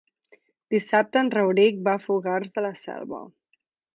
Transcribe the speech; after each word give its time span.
Dissabte 0.75 1.21
en 1.25 1.29
Rauric 1.35 1.85
va 1.87 1.95
a 1.97 2.01
Fogars 2.07 2.57
de 2.57 2.65
la 2.69 2.75
Selva. 2.87 3.23